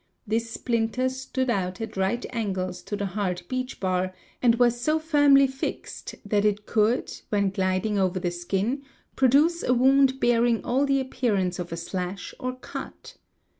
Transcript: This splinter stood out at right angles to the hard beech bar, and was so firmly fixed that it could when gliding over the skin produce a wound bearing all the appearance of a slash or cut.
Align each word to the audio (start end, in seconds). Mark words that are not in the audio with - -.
This 0.25 0.49
splinter 0.49 1.09
stood 1.09 1.51
out 1.51 1.79
at 1.79 1.95
right 1.95 2.25
angles 2.31 2.81
to 2.81 2.95
the 2.95 3.05
hard 3.05 3.43
beech 3.47 3.79
bar, 3.79 4.15
and 4.41 4.55
was 4.55 4.81
so 4.81 4.97
firmly 4.97 5.45
fixed 5.45 6.15
that 6.25 6.43
it 6.43 6.65
could 6.65 7.15
when 7.29 7.51
gliding 7.51 7.99
over 7.99 8.17
the 8.19 8.31
skin 8.31 8.81
produce 9.15 9.61
a 9.61 9.75
wound 9.75 10.19
bearing 10.19 10.65
all 10.65 10.87
the 10.87 10.99
appearance 10.99 11.59
of 11.59 11.71
a 11.71 11.77
slash 11.77 12.33
or 12.39 12.55
cut. 12.55 13.17